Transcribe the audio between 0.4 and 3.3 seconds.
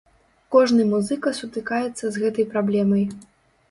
Кожны музыка сутыкаецца з гэтай праблемай.